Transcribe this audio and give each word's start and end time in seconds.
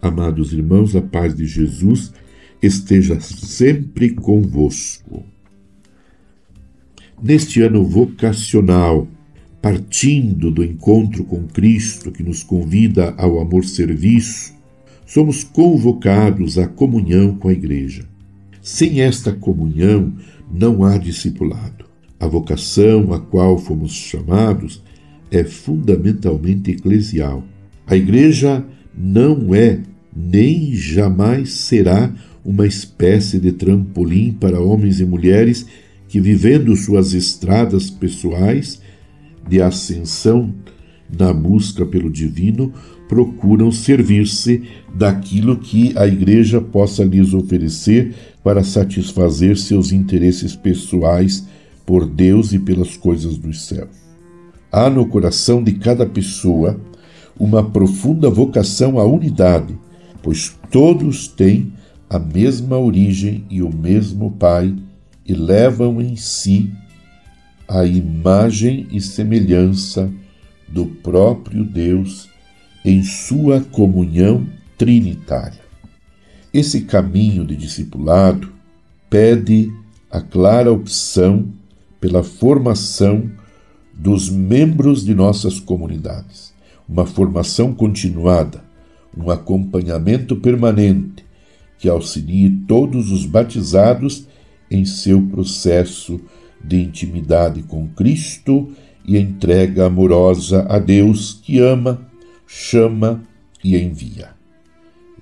Amados 0.00 0.52
irmãos, 0.52 0.94
a 0.94 1.02
paz 1.02 1.34
de 1.34 1.44
Jesus 1.44 2.12
esteja 2.62 3.18
sempre 3.20 4.10
convosco. 4.10 5.24
Neste 7.20 7.60
ano 7.62 7.84
vocacional, 7.84 9.08
partindo 9.60 10.52
do 10.52 10.62
encontro 10.62 11.24
com 11.24 11.48
Cristo 11.48 12.12
que 12.12 12.22
nos 12.22 12.44
convida 12.44 13.12
ao 13.18 13.40
amor-serviço, 13.40 14.54
somos 15.04 15.42
convocados 15.42 16.58
à 16.58 16.68
comunhão 16.68 17.34
com 17.34 17.48
a 17.48 17.52
Igreja. 17.52 18.04
Sem 18.62 19.00
esta 19.00 19.32
comunhão, 19.32 20.12
não 20.48 20.84
há 20.84 20.96
discipulado. 20.96 21.86
A 22.20 22.26
vocação 22.28 23.12
a 23.12 23.18
qual 23.18 23.58
fomos 23.58 23.92
chamados 23.92 24.80
é 25.30 25.42
fundamentalmente 25.42 26.70
eclesial. 26.70 27.42
A 27.86 27.96
Igreja 27.96 28.64
não 28.94 29.54
é 29.54 29.80
nem 30.14 30.74
jamais 30.74 31.52
será 31.52 32.12
uma 32.44 32.66
espécie 32.66 33.38
de 33.38 33.52
trampolim 33.52 34.32
para 34.32 34.60
homens 34.60 35.00
e 35.00 35.04
mulheres 35.04 35.66
que, 36.08 36.20
vivendo 36.20 36.74
suas 36.74 37.12
estradas 37.12 37.90
pessoais 37.90 38.80
de 39.48 39.60
ascensão 39.60 40.54
na 41.16 41.32
busca 41.32 41.84
pelo 41.86 42.10
divino, 42.10 42.72
procuram 43.08 43.72
servir-se 43.72 44.62
daquilo 44.94 45.56
que 45.58 45.96
a 45.96 46.06
Igreja 46.06 46.60
possa 46.60 47.02
lhes 47.02 47.32
oferecer 47.32 48.14
para 48.44 48.62
satisfazer 48.62 49.56
seus 49.56 49.92
interesses 49.92 50.54
pessoais 50.54 51.46
por 51.86 52.06
Deus 52.06 52.52
e 52.52 52.58
pelas 52.58 52.96
coisas 52.96 53.38
dos 53.38 53.66
céus. 53.66 53.88
Há 54.70 54.90
no 54.90 55.06
coração 55.06 55.62
de 55.62 55.72
cada 55.72 56.04
pessoa 56.04 56.78
uma 57.38 57.64
profunda 57.64 58.28
vocação 58.28 58.98
à 58.98 59.04
unidade, 59.04 59.74
pois 60.22 60.56
todos 60.70 61.28
têm 61.28 61.72
a 62.08 62.18
mesma 62.18 62.78
origem 62.78 63.44
e 63.50 63.62
o 63.62 63.74
mesmo 63.74 64.30
Pai 64.32 64.74
e 65.26 65.34
levam 65.34 66.00
em 66.00 66.16
si 66.16 66.72
a 67.68 67.84
imagem 67.84 68.86
e 68.90 69.00
semelhança 69.00 70.10
do 70.66 70.86
próprio 70.86 71.64
Deus 71.64 72.28
em 72.84 73.02
sua 73.02 73.60
comunhão 73.60 74.46
trinitária. 74.78 75.60
Esse 76.52 76.82
caminho 76.82 77.44
de 77.44 77.56
discipulado 77.56 78.50
pede 79.10 79.70
a 80.10 80.20
clara 80.20 80.72
opção 80.72 81.52
pela 82.00 82.22
formação 82.22 83.30
dos 83.92 84.30
membros 84.30 85.04
de 85.04 85.14
nossas 85.14 85.60
comunidades, 85.60 86.54
uma 86.88 87.04
formação 87.04 87.74
continuada, 87.74 88.64
um 89.18 89.30
acompanhamento 89.30 90.36
permanente 90.36 91.24
que 91.78 91.88
auxilie 91.88 92.50
todos 92.66 93.10
os 93.10 93.24
batizados 93.26 94.26
em 94.70 94.84
seu 94.84 95.20
processo 95.22 96.20
de 96.62 96.80
intimidade 96.82 97.62
com 97.62 97.88
Cristo 97.88 98.72
e 99.04 99.16
entrega 99.16 99.86
amorosa 99.86 100.66
a 100.68 100.78
Deus 100.78 101.40
que 101.42 101.58
ama, 101.60 102.06
chama 102.46 103.22
e 103.62 103.76
envia. 103.76 104.30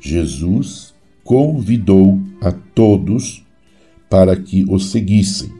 Jesus 0.00 0.94
convidou 1.22 2.20
a 2.40 2.52
todos 2.52 3.44
para 4.08 4.36
que 4.36 4.64
o 4.68 4.78
seguissem. 4.78 5.52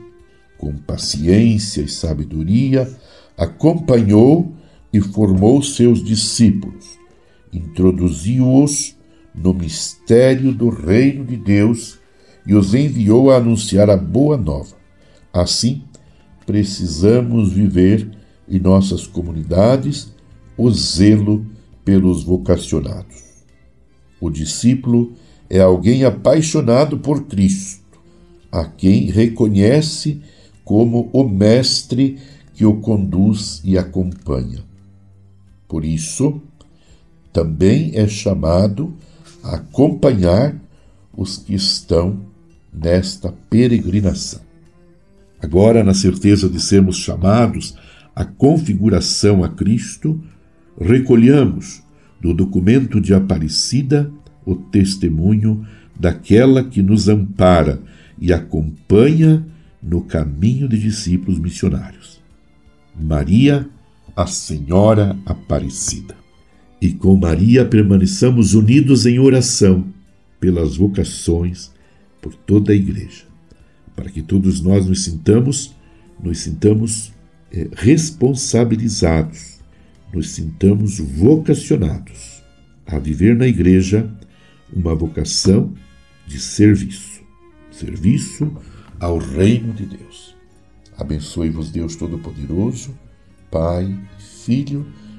Com 0.57 0.73
paciência 0.73 1.81
e 1.81 1.87
sabedoria, 1.87 2.89
acompanhou 3.37 4.51
e 4.91 4.99
formou 4.99 5.61
seus 5.61 6.03
discípulos, 6.03 6.97
introduziu-os 7.51 8.95
no 9.33 9.53
mistério 9.53 10.51
do 10.51 10.69
reino 10.69 11.23
de 11.25 11.37
Deus 11.37 11.99
e 12.45 12.55
os 12.55 12.73
enviou 12.73 13.29
a 13.29 13.37
anunciar 13.37 13.89
a 13.89 13.97
boa 13.97 14.37
nova. 14.37 14.75
Assim, 15.31 15.83
precisamos 16.45 17.51
viver 17.51 18.09
em 18.49 18.59
nossas 18.59 19.05
comunidades 19.05 20.13
o 20.57 20.71
zelo 20.71 21.45
pelos 21.83 22.23
vocacionados. 22.23 23.23
O 24.19 24.29
discípulo 24.29 25.13
é 25.49 25.59
alguém 25.59 26.03
apaixonado 26.03 26.97
por 26.97 27.25
Cristo, 27.25 27.99
a 28.51 28.65
quem 28.65 29.05
reconhece 29.05 30.21
como 30.63 31.09
o 31.13 31.23
mestre 31.23 32.17
que 32.53 32.65
o 32.65 32.77
conduz 32.77 33.61
e 33.63 33.77
acompanha. 33.77 34.65
Por 35.67 35.85
isso, 35.85 36.41
também 37.37 37.91
é 37.93 38.07
chamado 38.07 38.95
a 39.43 39.57
acompanhar 39.57 40.55
os 41.15 41.37
que 41.37 41.53
estão 41.53 42.19
nesta 42.73 43.31
peregrinação. 43.47 44.41
Agora, 45.39 45.83
na 45.83 45.93
certeza 45.93 46.49
de 46.49 46.59
sermos 46.59 46.97
chamados 46.97 47.77
à 48.15 48.25
configuração 48.25 49.43
a 49.43 49.49
Cristo, 49.49 50.19
recolhamos 50.81 51.83
do 52.19 52.33
documento 52.33 52.99
de 52.99 53.13
Aparecida 53.13 54.11
o 54.43 54.55
testemunho 54.55 55.63
daquela 55.95 56.63
que 56.63 56.81
nos 56.81 57.07
ampara 57.07 57.79
e 58.19 58.33
acompanha 58.33 59.45
no 59.79 60.01
caminho 60.01 60.67
de 60.67 60.79
discípulos 60.79 61.37
missionários. 61.37 62.19
Maria, 62.99 63.69
a 64.15 64.25
Senhora 64.25 65.15
Aparecida. 65.23 66.26
E 66.81 66.91
com 66.91 67.15
Maria 67.15 67.65
permaneçamos 67.65 68.53
unidos 68.53 69.05
em 69.05 69.19
oração 69.19 69.87
pelas 70.39 70.77
vocações, 70.77 71.71
por 72.21 72.35
toda 72.35 72.71
a 72.71 72.75
Igreja, 72.75 73.25
para 73.95 74.09
que 74.09 74.21
todos 74.21 74.61
nós 74.61 74.85
nos 74.85 75.03
sintamos, 75.03 75.75
nos 76.21 76.39
sintamos 76.39 77.11
é, 77.51 77.67
responsabilizados, 77.75 79.57
nos 80.13 80.29
sintamos 80.29 80.99
vocacionados 80.99 82.43
a 82.85 82.99
viver 82.99 83.35
na 83.35 83.47
Igreja 83.47 84.09
uma 84.71 84.93
vocação 84.93 85.73
de 86.27 86.39
serviço, 86.39 87.21
serviço 87.71 88.51
ao 88.99 89.17
reino 89.17 89.73
de 89.73 89.85
Deus. 89.85 90.35
Abençoe-vos 90.97 91.71
Deus 91.71 91.95
Todo-Poderoso, 91.95 92.97
Pai, 93.51 93.97
Filho 94.17 94.85